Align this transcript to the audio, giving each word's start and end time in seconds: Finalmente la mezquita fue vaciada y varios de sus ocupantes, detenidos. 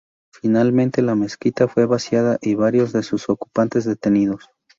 Finalmente 0.33 1.03
la 1.03 1.13
mezquita 1.13 1.67
fue 1.67 1.85
vaciada 1.85 2.39
y 2.41 2.55
varios 2.55 2.91
de 2.91 3.03
sus 3.03 3.29
ocupantes, 3.29 3.85
detenidos. 3.85 4.49